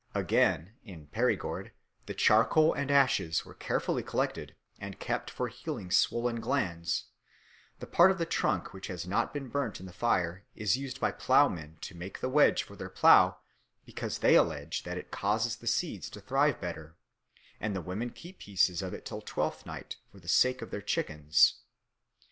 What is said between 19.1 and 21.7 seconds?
Twelfth Night for the sake of their chickens.